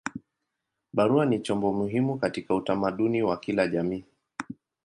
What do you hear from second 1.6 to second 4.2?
muhimu katika utamaduni wa kila jamii.